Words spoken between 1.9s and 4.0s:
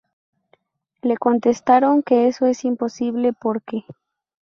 que eso es imposible porque